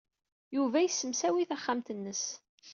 [0.55, 2.23] Yuba yessemsawi taxxamt-nnes.